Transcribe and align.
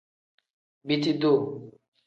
Biti 0.87 1.13
duu. 1.21 1.39